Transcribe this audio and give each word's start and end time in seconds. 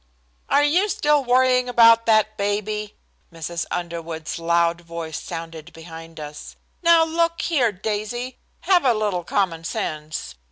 "Are 0.49 0.63
you 0.63 0.89
still 0.89 1.23
worrying 1.23 1.69
about 1.69 2.07
that 2.07 2.35
baby?" 2.35 2.95
Mrs. 3.31 3.67
Underwood's 3.69 4.39
loud 4.39 4.81
voice 4.81 5.21
sounded 5.21 5.71
behind 5.73 6.19
us. 6.19 6.55
"Now, 6.81 7.03
look 7.03 7.39
here, 7.43 7.71
Daisy, 7.71 8.39
have 8.61 8.83
a 8.83 8.95
little 8.95 9.23
common 9.23 9.63
sense. 9.63 10.33